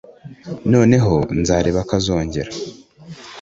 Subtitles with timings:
[0.71, 2.49] Noneho nzareba ko azongera